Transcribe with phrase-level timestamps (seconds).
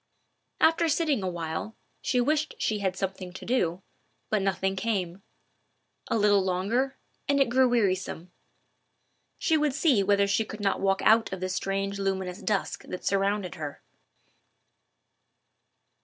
[0.59, 3.83] After sitting a while, she wished she had something to do,
[4.31, 5.21] but nothing came.
[6.07, 6.97] A little longer,
[7.29, 8.31] and it grew wearisome.
[9.37, 13.05] She would see whether she could not walk out of the strange luminous dusk that
[13.05, 13.83] surrounded her.